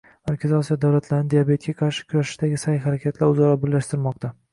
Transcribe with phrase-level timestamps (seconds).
[0.27, 4.33] Markaziy Osiyo davlatlarini diabetga qarshi kurashishdagi sa’y-harakatlar o‘zaro birlashtirmoqda